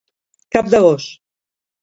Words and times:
Cap 0.55 0.71
de 0.75 0.81
gos. 0.85 1.07